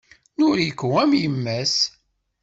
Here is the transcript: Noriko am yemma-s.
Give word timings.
Noriko 0.37 0.87
am 1.01 1.11
yemma-s. 1.21 1.75